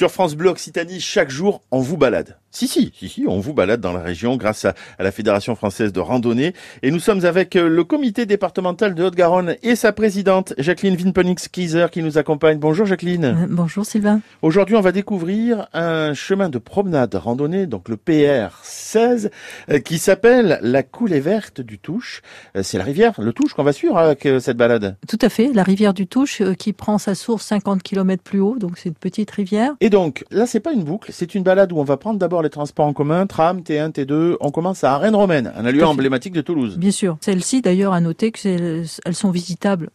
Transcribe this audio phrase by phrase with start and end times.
[0.00, 2.38] Sur France Bleu Occitanie, chaque jour, on vous balade.
[2.52, 5.92] Si, si, si, si, on vous balade dans la région grâce à, la Fédération française
[5.92, 6.52] de randonnée.
[6.82, 11.86] Et nous sommes avec euh, le comité départemental de Haute-Garonne et sa présidente, Jacqueline Winpenix-Kieser,
[11.92, 12.58] qui nous accompagne.
[12.58, 13.24] Bonjour Jacqueline.
[13.24, 14.20] Euh, bonjour Sylvain.
[14.42, 19.30] Aujourd'hui, on va découvrir un chemin de promenade randonnée, donc le PR 16,
[19.70, 22.20] euh, qui s'appelle la coulée verte du Touche.
[22.62, 24.96] C'est la rivière, le Touche, qu'on va suivre avec cette balade.
[25.06, 28.58] Tout à fait, la rivière du Touche qui prend sa source 50 km plus haut,
[28.58, 29.74] donc c'est une petite rivière.
[29.80, 32.39] Et donc, là, c'est pas une boucle, c'est une balade où on va prendre d'abord
[32.42, 34.36] les transports en commun, tram, T1, T2.
[34.40, 36.78] On commence à Rennes Romaine, un lieu emblématique de Toulouse.
[36.78, 37.16] Bien sûr.
[37.20, 39.90] Celles-ci, d'ailleurs, à noter qu'elles sont visitables.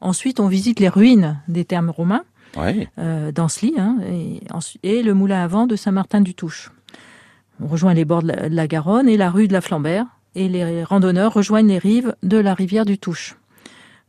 [0.00, 2.24] Ensuite, on visite les ruines des thermes romains,
[2.56, 2.88] ouais.
[2.98, 4.40] euh, d'Ancely, hein, et,
[4.82, 6.70] et, le moulin à vent de Saint-Martin-du-Touche.
[7.60, 10.84] On rejoint les bords de la, Garonne et la rue de la Flambert, et les
[10.84, 13.36] randonneurs rejoignent les rives de la rivière du Touche.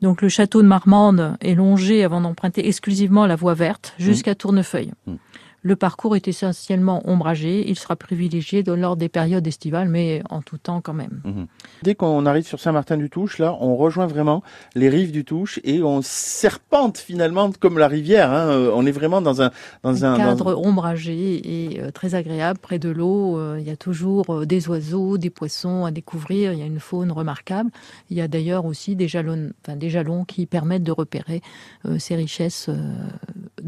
[0.01, 4.93] Donc le château de Marmande est longé avant d'emprunter exclusivement la voie verte jusqu'à Tournefeuille.
[5.07, 5.15] Mmh.
[5.61, 7.69] Le parcours est essentiellement ombragé.
[7.69, 11.21] Il sera privilégié lors des périodes estivales, mais en tout temps quand même.
[11.25, 11.47] Mhm.
[11.83, 14.43] Dès qu'on arrive sur Saint-Martin-du-Touche, là, on rejoint vraiment
[14.75, 18.31] les rives du Touche et on serpente finalement comme la rivière.
[18.31, 18.49] Hein.
[18.49, 19.51] Euh, on est vraiment dans un
[19.83, 23.37] dans un, cadre ombragé et euh, très agréable près de l'eau.
[23.37, 26.53] Euh, il y a toujours des oiseaux, des poissons à découvrir.
[26.53, 27.69] Il y a une faune remarquable.
[28.09, 31.41] Il y a d'ailleurs aussi des jalons, enfin des jalons qui permettent de repérer
[31.97, 32.69] ces richesses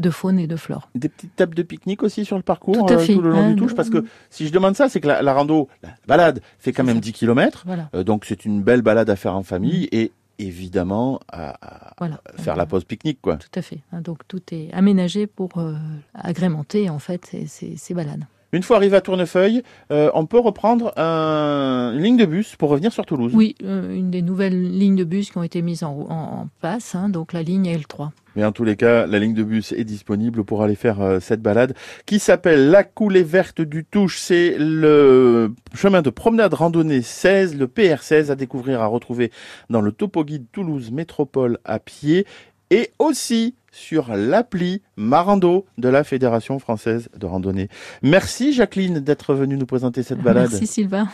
[0.02, 0.90] de faune et de flore.
[0.94, 3.74] Des petites tables de pique-nique aussi sur le parcours, tout, euh, le long du Touche
[3.74, 7.00] Parce que si je demande ça, c'est que la, rando, la balade fait quand même
[7.00, 7.64] 10 km.
[7.94, 9.96] Euh, donc c'est une belle balade à faire en famille mm.
[9.96, 11.94] et évidemment à,
[12.36, 13.20] faire la pause pique-nique.
[13.22, 13.36] quoi.
[13.36, 13.80] Tout à fait.
[13.92, 15.74] Hein, donc tout est aménagé pour euh,
[16.14, 18.26] agrémenter en fait ces, ces balades.
[18.54, 22.68] Une fois arrivé à Tournefeuille, euh, on peut reprendre un, une ligne de bus pour
[22.68, 23.32] revenir sur Toulouse.
[23.34, 26.94] Oui, euh, une des nouvelles lignes de bus qui ont été mises en, en, place,
[26.94, 28.10] hein, donc la ligne L3.
[28.36, 31.18] Mais en tous les cas, la ligne de bus est disponible pour aller faire euh,
[31.18, 34.18] cette balade qui s'appelle la coulée verte du Touche.
[34.18, 39.32] C'est le chemin de promenade randonnée 16, le PR16 à découvrir, à retrouver
[39.70, 42.26] dans le Topo Guide Toulouse Métropole à pied
[42.72, 47.68] et aussi sur l'appli Marando de la Fédération française de randonnée.
[48.02, 50.48] Merci Jacqueline d'être venue nous présenter cette balade.
[50.50, 51.06] Merci Sylvain.